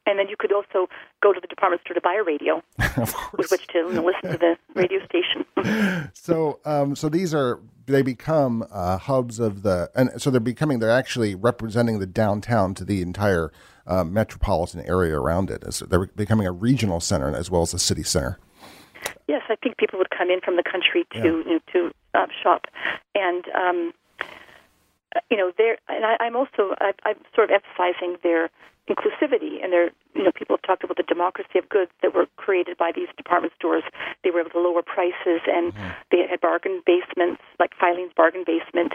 [0.07, 0.89] And then you could also
[1.23, 2.63] go to the department store to buy a radio,
[3.39, 6.11] with which to listen to the radio station.
[6.13, 10.79] so, um, so these are they become uh, hubs of the, and so they're becoming
[10.79, 13.51] they're actually representing the downtown to the entire
[13.87, 15.65] uh, metropolitan area around it.
[15.67, 18.39] As they're becoming a regional center as well as a city center.
[19.29, 21.25] Yes, I think people would come in from the country to yeah.
[21.25, 22.67] you know, to uh, shop,
[23.15, 23.93] and um,
[25.31, 25.79] you know, there.
[25.89, 28.51] And I, I'm also I, I'm sort of emphasizing their
[28.89, 32.27] inclusivity and there you know people have talked about the democracy of goods that were
[32.37, 33.83] created by these department stores
[34.23, 35.89] they were able to lower prices and mm-hmm.
[36.11, 38.93] they had bargain basements like Filene's bargain basement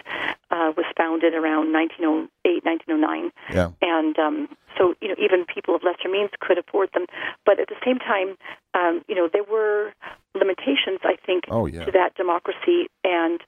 [0.52, 2.30] uh, was founded around 1908
[2.64, 3.72] 1909 yeah.
[3.82, 7.08] and um, so you know even people of lesser means could afford them
[7.44, 8.38] but at the same time
[8.76, 9.92] um, you know there were
[10.36, 11.86] limitations I think oh, yeah.
[11.86, 13.42] to that democracy and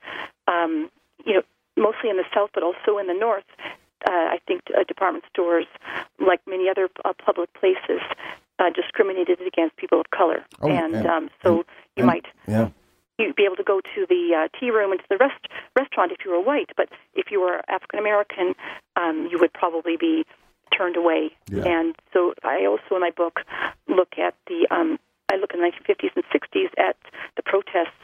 [0.47, 0.89] um,
[1.23, 1.43] you know
[1.77, 3.45] mostly in the south but also in the north
[4.07, 5.65] uh, I think uh, department stores,
[6.19, 8.01] like many other uh, public places,
[8.59, 12.69] uh, discriminated against people of color, oh, and, and um, so and, you might yeah.
[13.17, 16.11] you'd be able to go to the uh, tea room and to the rest, restaurant
[16.11, 18.55] if you were white, but if you were African American,
[18.95, 20.25] um, you would probably be
[20.75, 21.31] turned away.
[21.49, 21.63] Yeah.
[21.65, 23.41] And so I also in my book
[23.87, 24.97] look at the um,
[25.31, 26.97] I look in the 1950s and 60s at
[27.35, 27.95] the protests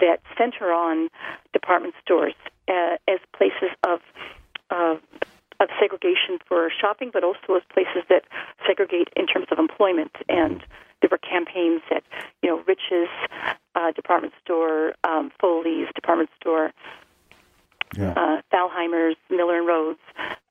[0.00, 1.08] that center on
[1.52, 2.34] department stores
[2.68, 4.00] uh, as places of
[4.70, 4.96] uh,
[5.60, 8.24] of segregation for shopping, but also as places that
[8.66, 10.10] segregate in terms of employment.
[10.28, 10.62] And
[11.00, 12.02] there were campaigns at,
[12.42, 13.08] you know, Rich's
[13.74, 16.72] uh, department store, um, Foley's department store,
[17.96, 18.12] yeah.
[18.16, 20.00] uh, Thalhimer's, Miller and Rhodes,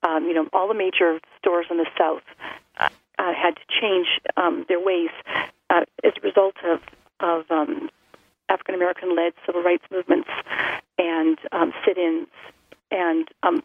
[0.04, 2.24] um, you know, all the major stores in the South
[2.80, 5.10] uh, had to change um, their ways
[5.70, 6.80] uh, as a result of
[7.20, 7.90] of um,
[8.50, 10.30] African American led civil rights movements
[11.02, 12.28] and um, sit-ins
[12.92, 13.64] and um,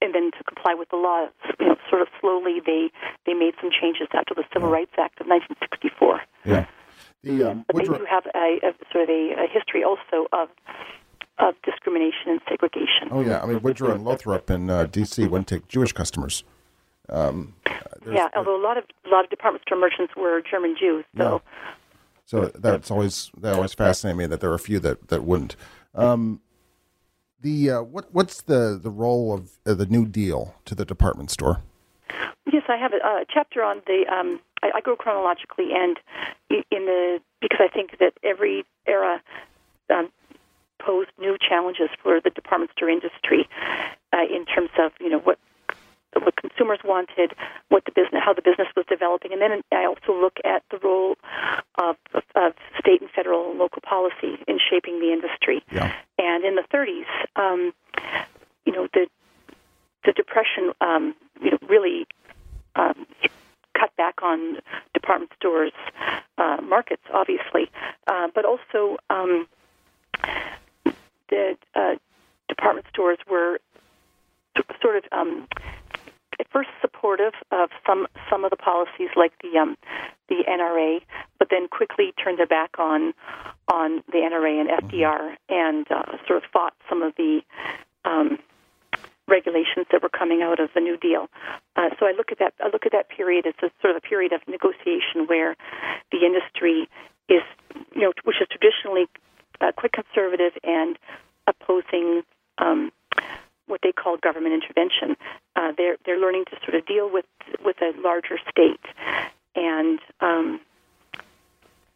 [0.00, 1.26] and then to comply with the law,
[1.60, 2.90] you know, sort of slowly they
[3.26, 6.22] they made some changes after the Civil Rights Act of 1964.
[6.44, 6.66] Yeah.
[7.22, 10.48] The, um, but they do have a, a sort of a, a, history also of
[11.38, 13.08] of discrimination and segregation.
[13.10, 15.26] Oh yeah, I mean Woodward and Lothrop in uh, D.C.
[15.26, 16.44] wouldn't take Jewish customers.
[17.10, 17.54] Um,
[18.08, 21.42] yeah, although a lot of a lot of department store merchants were German Jews, so.
[21.44, 21.62] Yeah.
[22.24, 25.56] So that's always that always fascinated me that there are a few that that wouldn't.
[25.94, 26.42] Um,
[27.40, 31.30] the uh, what what's the the role of uh, the New Deal to the department
[31.30, 31.62] store?
[32.50, 34.04] Yes, I have a, a chapter on the.
[34.12, 35.98] Um, I, I, go chronologically, and
[36.50, 39.22] in the because I think that every era
[39.90, 40.10] um,
[40.80, 43.48] posed new challenges for the department store industry
[44.12, 45.38] uh, in terms of you know what
[46.14, 47.32] what consumers wanted,
[47.68, 50.78] what the business, how the business was developing, and then I also look at the
[50.78, 51.16] role
[51.78, 55.62] of, of, of state and federal and local policy in shaping the industry.
[55.70, 55.92] Yeah.
[56.18, 57.72] And in the 30s, um,
[58.64, 59.06] you know, the
[60.04, 62.06] the depression, um, you know, really
[62.76, 63.06] um,
[63.78, 64.58] cut back on
[64.94, 65.72] department stores'
[66.38, 67.70] uh, markets, obviously,
[68.06, 69.46] uh, but also um,
[71.28, 71.96] the uh,
[72.48, 73.58] department stores were
[74.80, 75.46] sort of um,
[76.38, 79.76] at first supportive of some some of the policies like the um,
[80.28, 81.00] the NRA,
[81.38, 83.14] but then quickly turned their back on
[83.68, 87.40] on the NRA and FDR and uh, sort of fought some of the
[88.04, 88.38] um,
[89.26, 91.28] regulations that were coming out of the New Deal.
[91.76, 93.96] Uh, so I look at that I look at that period as a sort of
[93.96, 95.56] a period of negotiation where
[96.12, 96.88] the industry
[97.28, 97.42] is
[97.94, 99.06] you know which is traditionally
[99.60, 100.98] uh, quite conservative and
[101.46, 102.22] opposing
[102.58, 102.92] um,
[103.68, 105.16] what they call government intervention.
[105.56, 107.26] Uh, they're they're learning to sort of deal with
[107.64, 108.80] with a larger state
[109.54, 110.60] and um,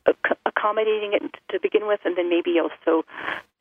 [0.09, 3.05] ac- accommodating it to begin with, and then maybe also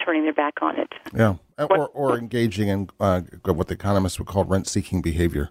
[0.04, 0.92] turning their back on it.
[1.14, 5.50] Yeah, or or engaging in uh, what the economists would call rent-seeking behavior.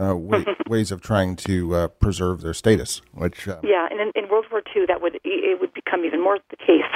[0.00, 3.02] Uh, way, ways of trying to uh, preserve their status.
[3.14, 6.22] Which uh, yeah, and in, in, World War II, that would it would become even
[6.22, 6.86] more the case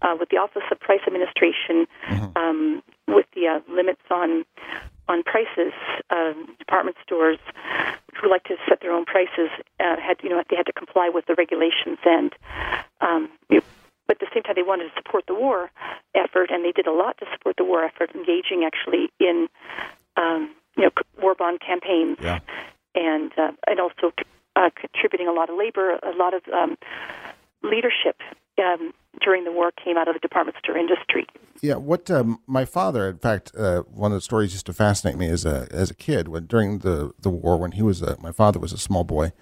[0.00, 2.38] uh, with the Office of Price Administration, mm-hmm.
[2.38, 4.44] um, with the uh, limits on
[5.08, 5.72] on prices.
[6.10, 7.38] Um, department stores
[8.20, 11.10] who like to set their own prices uh, had you know they had to comply
[11.12, 12.34] with the regulations and.
[13.00, 13.30] Um,
[14.08, 15.70] but at the same time, they wanted to support the war
[16.14, 19.48] effort, and they did a lot to support the war effort, engaging actually in
[20.16, 20.90] um, you know
[21.22, 22.40] war bond campaigns, yeah.
[22.94, 24.12] and uh, and also
[24.56, 26.76] uh, contributing a lot of labor, a lot of um,
[27.62, 28.20] leadership
[28.58, 31.26] um, during the war came out of the department store industry.
[31.60, 35.16] Yeah, what um, my father, in fact, uh, one of the stories used to fascinate
[35.16, 38.18] me as a as a kid when during the the war when he was a,
[38.20, 39.32] my father was a small boy,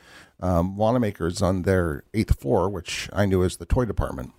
[0.40, 4.32] um, Wanamaker's on their eighth floor, which I knew as the toy department.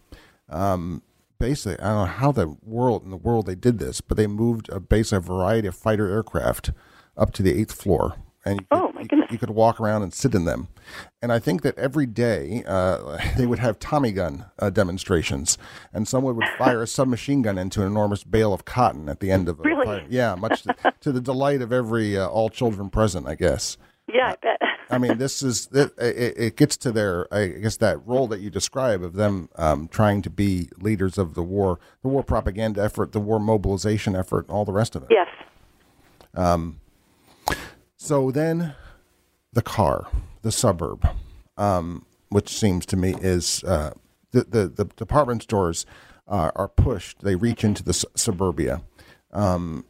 [0.50, 1.02] Um,
[1.39, 4.28] basically, I don't know how the world in the world they did this, but they
[4.28, 6.72] moved a basically a variety of fighter aircraft
[7.17, 8.15] up to the eighth floor,
[8.46, 9.31] and you could, oh my goodness.
[9.31, 10.67] You, could walk around and sit in them.
[11.21, 15.57] And I think that every day uh, they would have Tommy gun uh, demonstrations,
[15.93, 19.31] and someone would fire a submachine gun into an enormous bale of cotton at the
[19.31, 19.85] end of a really?
[19.85, 20.05] fire.
[20.09, 23.77] Yeah, much to, to, the delight of every uh, all children present, I guess.
[24.07, 24.59] Yeah, I bet.
[24.89, 28.49] I mean, this is it, it, gets to their I guess that role that you
[28.49, 33.13] describe of them um, trying to be leaders of the war, the war propaganda effort,
[33.13, 35.09] the war mobilization effort, all the rest of it.
[35.09, 35.27] Yes.
[36.35, 36.81] Um.
[37.95, 38.75] So then,
[39.53, 40.07] the car,
[40.41, 41.07] the suburb,
[41.57, 43.91] um, which seems to me is uh,
[44.31, 45.85] the, the the department stores
[46.27, 47.21] uh, are pushed.
[47.21, 48.81] They reach into the su- suburbia.
[49.31, 49.85] Um,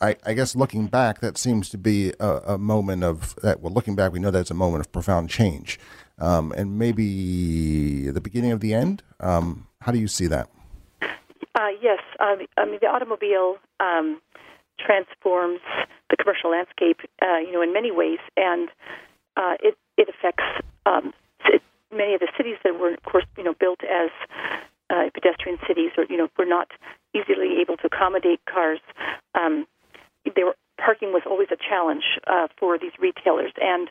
[0.00, 3.60] I, I, guess looking back, that seems to be a, a, moment of that.
[3.60, 5.78] Well, looking back, we know that's a moment of profound change,
[6.18, 9.02] um, and maybe the beginning of the end.
[9.20, 10.50] Um, how do you see that?
[11.54, 14.20] Uh, yes, I mean the automobile um,
[14.84, 15.60] transforms
[16.10, 18.68] the commercial landscape, uh, you know, in many ways, and
[19.36, 20.44] uh, it it affects
[20.86, 21.12] um,
[21.92, 24.10] many of the cities that were, of course, you know, built as
[24.90, 26.68] uh, pedestrian cities, or you know, were not
[27.14, 28.80] easily able to accommodate cars.
[29.34, 29.66] Um,
[30.36, 33.88] they were parking was always a challenge uh, for these retailers, and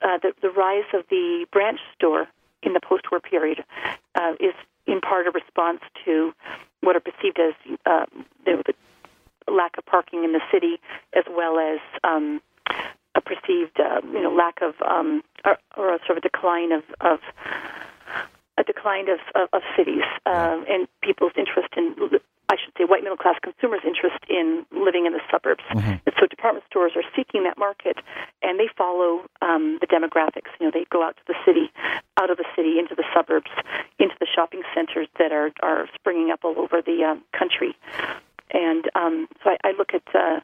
[0.00, 2.26] uh, the, the rise of the branch store
[2.62, 3.64] in the post-war period
[4.14, 4.54] uh, is
[4.86, 6.32] in part a response to
[6.80, 7.54] what are perceived as
[7.86, 8.06] uh,
[8.44, 8.74] the, the
[9.50, 10.80] lack of parking in the city,
[11.16, 12.40] as well as um,
[13.14, 16.72] a perceived, uh, you know, lack of um, or, or, a sort of a decline
[16.72, 17.18] of, of
[18.58, 21.94] a decline of, of, of cities uh, and people's interest in
[22.52, 25.64] I should say, white middle class consumers' interest in living in the suburbs.
[25.72, 26.04] Mm-hmm.
[26.04, 27.96] And so department stores are seeking that market,
[28.42, 30.52] and they follow um, the demographics.
[30.60, 31.72] You know, they go out to the city,
[32.20, 33.48] out of the city, into the suburbs,
[33.98, 37.74] into the shopping centers that are are springing up all over the um, country.
[38.52, 40.40] And um, so I, I look at uh,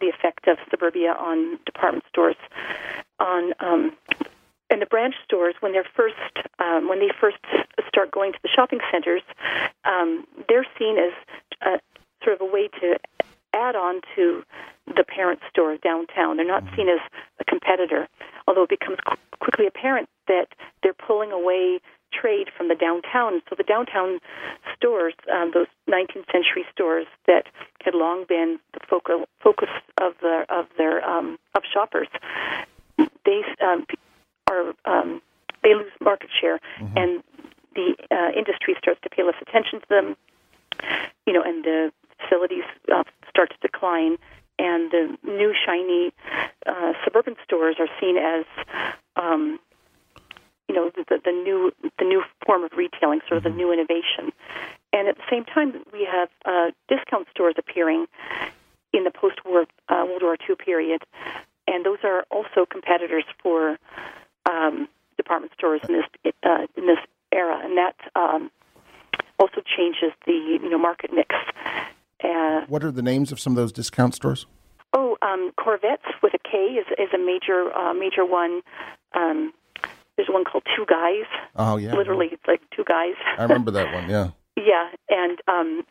[0.00, 2.36] the effect of suburbia on department stores,
[3.20, 3.92] on um,
[4.70, 6.14] and the branch stores when they're first
[6.58, 7.38] um, when they first
[7.88, 9.22] start going to the shopping centers,
[9.84, 11.12] um, they're seen as
[11.62, 11.80] a,
[12.24, 12.98] sort of a way to
[13.54, 14.42] add on to
[14.86, 16.36] the parent store downtown.
[16.36, 16.76] They're not mm-hmm.
[16.76, 17.00] seen as
[17.40, 18.08] a competitor,
[18.48, 20.48] although it becomes qu- quickly apparent that
[20.82, 21.80] they're pulling away
[22.24, 23.42] trade from the downtown.
[23.48, 24.18] So the downtown
[24.76, 27.46] stores, um, those 19th century stores that
[27.84, 29.68] had long been the focal focus
[30.00, 32.08] of the of their um, of shoppers,
[32.98, 33.84] they um,
[34.48, 35.20] are um,
[35.62, 36.96] they lose market share, mm-hmm.
[36.96, 37.22] and
[37.74, 40.16] the uh, industry starts to pay less attention to them.
[41.26, 44.16] You know, and the facilities uh, start to decline,
[44.58, 46.12] and the new shiny
[46.66, 48.44] uh, suburban stores are seen as
[49.16, 49.58] um,
[50.68, 51.72] you know the, the new
[52.46, 53.56] form of retailing, sort of mm-hmm.
[53.58, 54.32] the new innovation.
[54.92, 58.06] And at the same time, we have uh, discount stores appearing
[58.92, 61.02] in the post-war uh, World War II period,
[61.66, 63.76] and those are also competitors for
[64.48, 66.98] um, department stores in this uh, in this
[67.32, 68.50] era, and that um,
[69.38, 71.34] also changes the you know market mix.
[72.22, 74.46] Uh, what are the names of some of those discount stores?
[74.92, 78.60] Oh, um, Korvettes with a K is is a major uh, major one.
[79.12, 79.52] Um,
[80.16, 81.26] there's one called Two Guys.
[81.56, 83.14] Oh yeah, literally, it's like two guys.
[83.38, 84.08] I remember that one.
[84.08, 84.30] Yeah.
[84.56, 85.84] yeah, and um,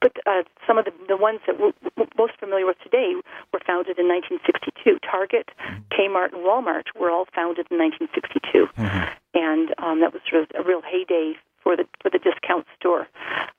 [0.00, 1.72] but uh, some of the, the ones that we're
[2.16, 3.14] most familiar with today
[3.52, 4.98] were founded in 1962.
[5.08, 5.82] Target, mm-hmm.
[5.92, 9.10] Kmart, and Walmart were all founded in 1962, mm-hmm.
[9.34, 13.08] and um, that was sort of a real heyday for the for the discount store.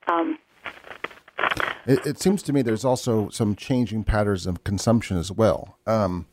[0.08, 0.38] Um,
[1.86, 5.78] it, it, seems to me there's also some changing patterns of consumption as well.
[5.86, 6.26] Um,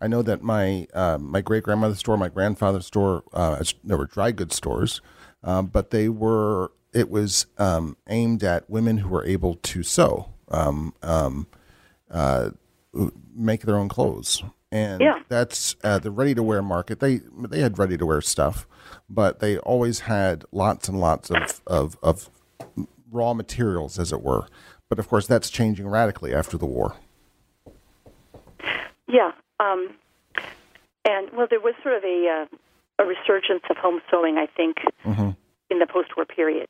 [0.00, 4.06] I know that my uh, my great grandmother's store, my grandfather's store, uh, there were
[4.06, 5.00] dry goods stores,
[5.42, 10.32] um, but they were it was um, aimed at women who were able to sew,
[10.48, 11.46] um, um,
[12.10, 12.50] uh,
[13.34, 15.20] make their own clothes, and yeah.
[15.28, 17.00] that's uh, the ready to wear market.
[17.00, 18.66] They they had ready to wear stuff,
[19.08, 22.30] but they always had lots and lots of, of, of
[23.10, 24.46] raw materials, as it were.
[24.88, 26.96] But of course, that's changing radically after the war.
[29.06, 29.90] Yeah, um,
[31.04, 34.76] and well, there was sort of a uh, a resurgence of home sewing, I think.
[35.04, 35.30] Mm-hmm
[35.70, 36.68] in the post-war period.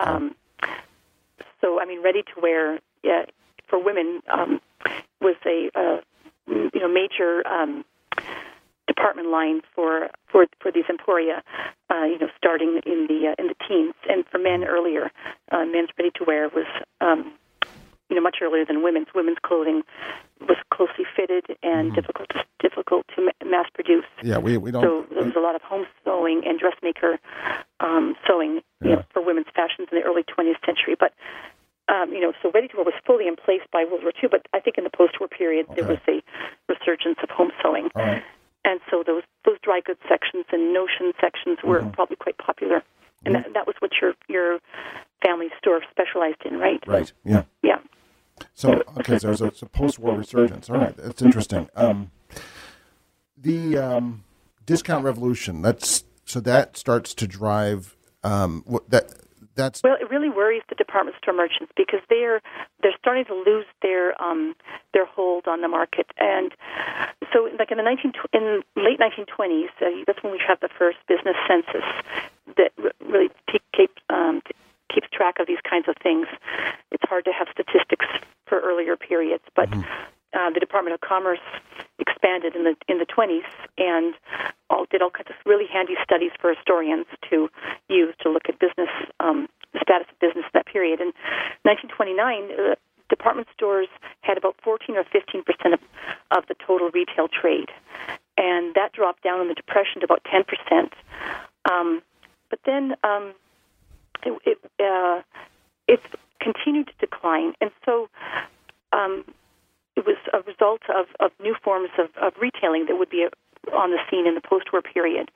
[0.00, 0.34] Um,
[1.60, 3.24] so, I mean, ready to wear yeah,
[3.68, 4.60] for women um,
[5.20, 6.00] was a uh,
[6.48, 7.84] you know major um,
[8.86, 11.42] department line for for for these emporia.
[11.88, 15.10] Uh, you know, starting in the uh, in the teens, and for men earlier,
[15.50, 16.66] uh, men's ready to wear was
[17.00, 17.32] um,
[18.08, 19.08] you know much earlier than women's.
[19.14, 19.82] Women's clothing
[20.40, 21.94] was closely fitted and mm-hmm.
[21.94, 24.04] difficult to, difficult to mass produce.
[24.22, 24.82] Yeah, we we don't.
[24.82, 27.18] So there was a lot of home sewing and dressmaker
[27.80, 28.88] um, sewing yeah.
[28.88, 30.96] you know, for women's fashions in the early 20th century.
[30.98, 31.12] But
[31.88, 34.28] um, you know, so ready to wear was fully in place by World War II.
[34.30, 35.80] But I think in the post-war period okay.
[35.80, 36.22] there was a
[36.68, 38.22] resurgence of home sewing, right.
[38.64, 41.90] and so those those dry goods sections and notion sections were mm-hmm.
[41.90, 42.82] probably quite popular.
[43.24, 44.60] And that, that was what your your
[45.24, 46.82] family store specialized in, right?
[46.86, 47.12] Right.
[47.24, 47.42] Yeah.
[47.62, 47.78] Yeah.
[48.54, 50.70] So okay, so there's a, a post-war resurgence.
[50.70, 51.68] All right, that's interesting.
[51.74, 52.10] Um,
[53.36, 54.24] the um,
[54.64, 55.62] discount revolution.
[55.62, 59.12] That's so that starts to drive um, what that
[59.56, 62.42] that's well, it really worries the department store merchants because they're
[62.82, 64.54] they're starting to lose their um,
[64.92, 66.52] their hold on the market, and
[67.32, 70.98] so like in the 19 in late 1920s, uh, that's when we have the first
[71.08, 71.84] business census
[72.56, 72.72] that
[73.04, 73.30] really
[73.74, 74.42] keeps um,
[74.92, 76.26] keeps track of these kinds of things.
[76.90, 78.06] It's hard to have statistics
[78.46, 79.82] for earlier periods, but mm-hmm.
[80.32, 81.44] uh, the Department of Commerce
[81.98, 83.46] expanded in the in the 20s
[83.78, 84.14] and
[84.70, 87.48] all did all kinds of really handy studies for historians to
[87.88, 91.00] use to look at business um, the status of business in that period.
[91.00, 91.12] In
[91.62, 92.72] 1929.
[92.72, 92.74] Uh,
[93.08, 93.86] department stores
[94.22, 95.80] had about 14 or 15 percent of,
[96.36, 97.70] of the total retail trade,
[98.36, 100.92] and that dropped down in the Depression to about 10 percent.
[101.70, 102.02] Um,
[102.50, 103.32] but then um,
[104.24, 105.22] it, it, uh,
[105.88, 106.02] it's
[106.40, 108.08] continued to decline, and so
[108.92, 109.24] um,
[109.96, 113.26] it was a result of, of new forms of, of retailing that would be
[113.74, 115.30] on the scene in the post-war period.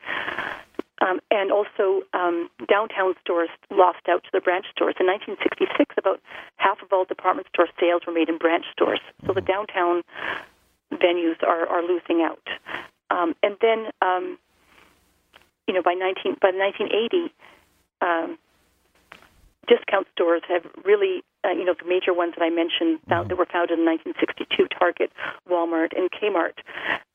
[1.01, 4.95] Um, and also, um, downtown stores lost out to the branch stores.
[5.01, 6.20] In 1966, about
[6.57, 9.01] half of all department store sales were made in branch stores.
[9.26, 10.03] So the downtown
[10.93, 12.47] venues are, are losing out.
[13.11, 14.39] Um, and then, um,
[15.66, 17.33] you know, by 19 by 1980,
[18.03, 18.39] um,
[19.67, 23.29] discount stores have really, uh, you know, the major ones that I mentioned found, mm-hmm.
[23.29, 25.13] that were founded in 1962, Target,
[25.49, 26.59] Walmart, and Kmart,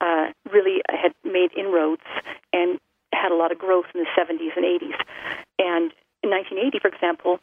[0.01, 2.01] uh, really had made inroads
[2.53, 2.79] and
[3.13, 4.99] had a lot of growth in the 70s and 80s.
[5.59, 5.91] And
[6.23, 7.39] in 1980, for example,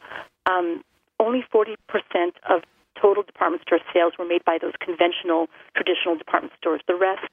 [0.50, 0.82] um,
[1.18, 1.76] only 40%
[2.48, 2.62] of
[3.00, 6.80] total department store sales were made by those conventional, traditional department stores.
[6.86, 7.32] The rest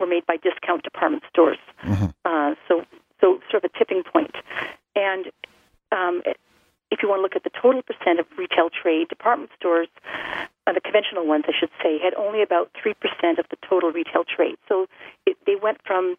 [0.00, 1.58] were made by discount department stores.
[1.84, 2.06] Mm-hmm.
[2.24, 2.84] Uh, so,
[3.20, 4.34] so sort of a tipping point.
[4.96, 5.26] And
[5.92, 6.22] um,
[6.94, 9.88] if you want to look at the total percent of retail trade, department stores,
[10.66, 12.94] uh, the conventional ones, I should say, had only about 3%
[13.38, 14.54] of the total retail trade.
[14.68, 14.86] So
[15.26, 16.14] it, they went from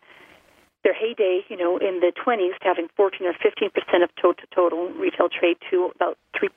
[0.83, 4.89] their heyday, you know, in the 20s to having 14 or 15% of total, total
[4.89, 6.49] retail trade to about 3%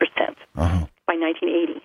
[0.56, 0.86] uh-huh.
[1.06, 1.80] by 1980.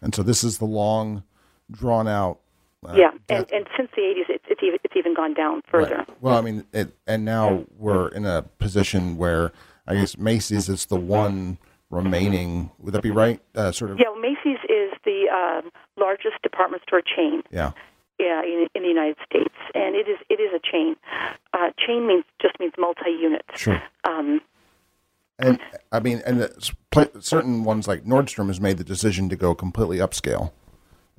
[0.00, 1.22] And so this is the long,
[1.70, 2.40] drawn out.
[2.86, 5.96] Uh, yeah, and, and since the 80s, it, it's, even, it's even gone down further.
[5.98, 6.22] Right.
[6.22, 9.52] Well, I mean, it, and now we're in a position where
[9.86, 11.58] I guess Macy's is the one
[11.90, 12.70] remaining.
[12.78, 13.40] Would that be right?
[13.54, 13.98] Uh, sort of.
[13.98, 17.42] Yeah, Macy's is the um, largest department store chain.
[17.50, 17.72] Yeah.
[18.18, 20.94] Yeah, in, in, the United States, and it is it is a chain.
[21.52, 23.44] Uh, chain means just means multi-unit.
[23.56, 23.82] Sure.
[24.04, 24.40] Um,
[25.36, 25.58] and
[25.90, 26.48] I mean, and
[27.20, 30.52] certain ones like Nordstrom has made the decision to go completely upscale.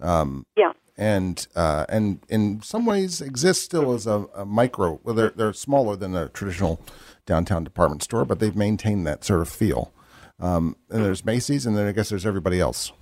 [0.01, 0.72] Um, yeah.
[0.97, 4.99] And uh, and in some ways exist still as a, a micro.
[5.03, 6.79] Well, they're they're smaller than a traditional
[7.25, 9.91] downtown department store, but they've maintained that sort of feel.
[10.39, 12.93] Um, and there's Macy's, and then I guess there's everybody else.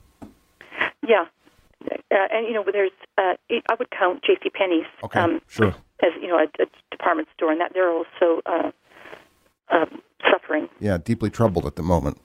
[1.07, 1.25] Yeah,
[2.13, 4.49] uh, and you know, there's uh, I would count J.C.
[4.49, 5.75] Penney's okay, um, sure.
[6.03, 8.71] as you know a, a, department store, and that they're also uh,
[9.69, 10.69] um, suffering.
[10.79, 12.19] Yeah, deeply troubled at the moment.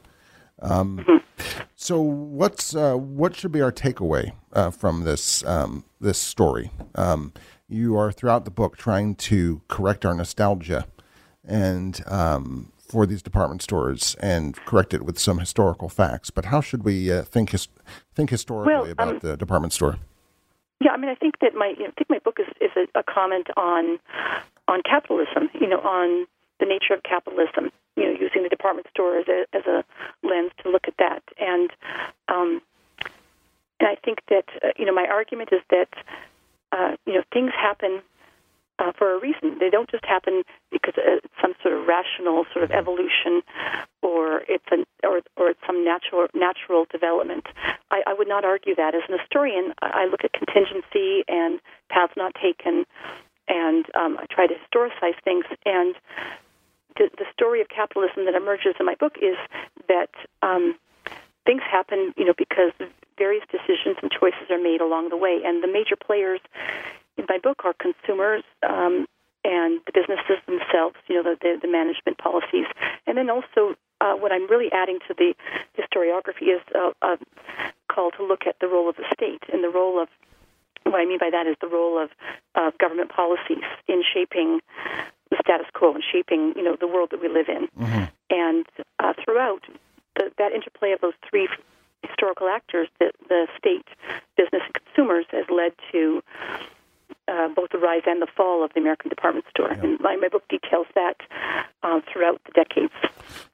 [0.61, 1.63] Um, mm-hmm.
[1.77, 6.71] So, what's uh, what should be our takeaway uh, from this um, this story?
[6.95, 7.33] Um,
[7.69, 10.87] you are throughout the book trying to correct our nostalgia
[11.45, 16.31] and um, for these department stores and correct it with some historical facts.
[16.31, 17.69] But how should we uh, think his,
[18.15, 19.99] think historically well, about um, the department store?
[20.81, 22.71] Yeah, I mean, I think that my you know, I think my book is, is
[22.77, 23.99] a, a comment on
[24.69, 25.51] on capitalism.
[25.61, 26.27] You know, on
[26.61, 27.71] the nature of capitalism.
[27.99, 29.85] You know, using the department store as a as a
[30.23, 31.71] lens to look at that, and
[32.29, 32.63] um,
[33.81, 35.89] and I think that uh, you know my argument is that
[36.73, 38.03] uh, you know things happen
[38.79, 39.59] uh, for a reason.
[39.59, 43.43] They don't just happen because it's some sort of rational sort of evolution,
[44.03, 47.47] or it's an or or it's some natural natural development.
[47.91, 48.95] I, I would not argue that.
[48.95, 52.85] As an historian, I look at contingency and paths not taken,
[53.49, 55.45] and um, I try to historicize things.
[55.65, 55.95] And
[56.99, 59.37] the, the story of capitalism that emerges in my book is
[59.89, 60.11] that
[60.43, 60.77] um,
[61.47, 62.73] things happen, you know, because
[63.17, 66.41] various decisions and choices are made along the way, and the major players
[67.17, 69.07] in my book are consumers um,
[69.45, 72.67] and the businesses themselves, you know, the, the, the management policies.
[73.07, 75.35] And then also, uh, what I'm really adding to the
[75.79, 77.19] historiography is a, a
[77.89, 80.09] call to look at the role of the state and the role of
[80.85, 82.11] what I mean by that is the role of
[82.55, 84.61] uh, government policies in shaping
[85.31, 87.69] the status quo and shaping, you know, the world that we live in.
[87.79, 88.05] Mm-hmm.
[88.31, 88.67] And
[88.99, 89.63] uh, throughout,
[90.17, 91.49] the, that interplay of those three
[92.03, 93.87] historical actors, the, the state,
[94.37, 96.23] business, and consumers, has led to
[97.29, 99.69] uh, both the rise and the fall of the American department store.
[99.71, 99.83] Yeah.
[99.83, 101.17] And my, my book details that
[101.83, 102.93] uh, throughout the decades.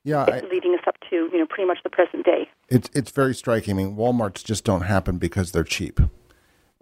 [0.04, 2.48] Yeah, I, leading us up to you know pretty much the present day.
[2.68, 3.72] It's it's very striking.
[3.72, 6.00] I mean, WalMarts just don't happen because they're cheap.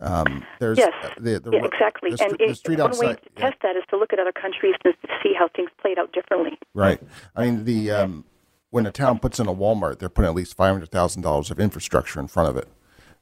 [0.02, 2.10] Um, there's yes, uh, the, the, yeah, exactly.
[2.10, 3.06] The, and the it, street one outside.
[3.06, 5.70] way to test that is to look at other countries and to see how things
[5.80, 6.58] played out differently.
[6.74, 7.00] Right.
[7.36, 8.24] I mean, the um,
[8.70, 11.50] when a town puts in a Walmart, they're putting at least five hundred thousand dollars
[11.52, 12.68] of infrastructure in front of it.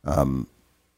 [0.05, 0.49] Um,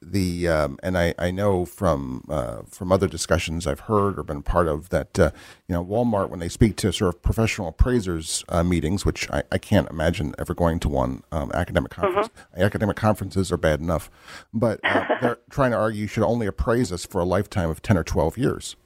[0.03, 4.43] the um, and I, I know from uh, from other discussions I've heard or been
[4.43, 5.31] part of that uh,
[5.69, 9.43] you know Walmart when they speak to sort of professional appraisers uh, meetings, which I,
[9.53, 12.29] I can't imagine ever going to one um, academic conference.
[12.57, 14.11] Academic conferences are bad enough,
[14.53, 17.81] but uh, they're trying to argue you should only appraise us for a lifetime of
[17.83, 18.77] ten or twelve years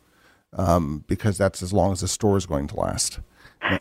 [0.53, 3.21] um, because that's as long as the store is going to last.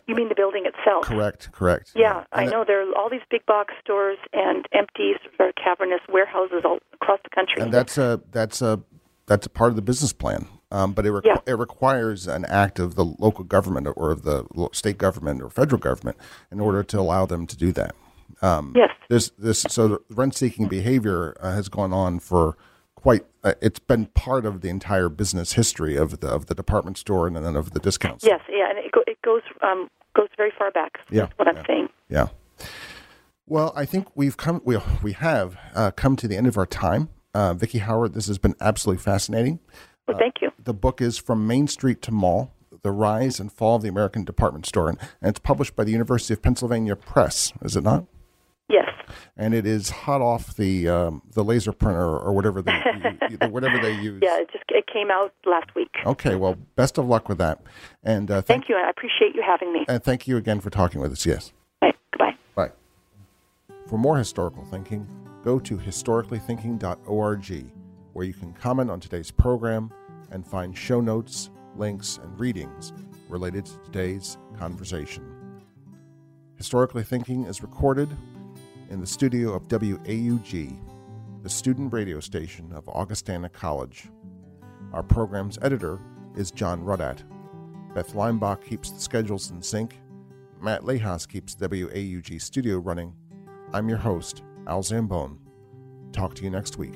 [0.06, 1.04] You mean the building itself?
[1.04, 1.92] Correct, correct.
[1.94, 6.00] Yeah, I know there are all these big box stores and empty, sort of cavernous
[6.08, 7.62] warehouses all across the country.
[7.62, 8.80] and that's a that's a
[9.26, 10.46] that's a part of the business plan.
[10.72, 11.36] Um, but it requ- Yeah.
[11.46, 15.78] it requires an act of the local government or of the state government or federal
[15.80, 16.16] government
[16.50, 17.94] in order to allow them to do that.
[18.42, 22.56] Um, yes, This this so rent seeking behavior uh, has gone on for
[22.96, 23.24] quite.
[23.44, 27.28] Uh, it's been part of the entire business history of the of the department store
[27.28, 28.24] and then of the discounts.
[28.24, 28.72] yes, yeah,
[29.26, 31.00] goes um, goes very far back.
[31.10, 31.66] Yeah, That's what I'm yeah.
[31.66, 31.88] saying.
[32.08, 32.28] Yeah.
[33.46, 36.66] Well, I think we've come we we have uh, come to the end of our
[36.66, 37.10] time.
[37.34, 39.60] Uh, Vicki Howard, this has been absolutely fascinating.
[40.08, 40.50] Well, thank you.
[40.62, 44.24] The book is From Main Street to Mall The Rise and Fall of the American
[44.24, 44.88] Department Store.
[44.88, 48.06] And, and it's published by the University of Pennsylvania Press, is it not?
[48.68, 48.88] Yes,
[49.36, 52.72] And it is hot off the um, the laser printer or whatever they
[53.48, 54.20] whatever they use.
[54.22, 55.90] yeah, it just it came out last week.
[56.04, 56.34] Okay.
[56.34, 57.60] Well, best of luck with that.
[58.02, 59.84] And uh, thank, Thank you, and I appreciate you having me.
[59.88, 61.24] and thank you again for talking with us.
[61.24, 61.52] Yes.
[61.80, 62.34] Right, goodbye.
[62.56, 62.72] Bye.
[63.88, 65.06] For more historical thinking,
[65.44, 67.66] go to historicallythinking.org,
[68.14, 69.92] where you can comment on today's program
[70.32, 72.92] and find show notes, links, and readings
[73.28, 75.24] related to today's conversation.
[76.56, 78.08] Historically Thinking is recorded
[78.90, 80.78] in the studio of WAUG,
[81.42, 84.08] the student radio station of Augustana College.
[84.92, 86.00] Our program's editor
[86.36, 87.22] is John Ruddat.
[87.94, 89.96] Beth Leimbach keeps the schedules in sync.
[90.60, 93.14] Matt Lehas keeps WAUG studio running.
[93.72, 95.38] I'm your host, Al Zambone.
[96.12, 96.94] Talk to you next week.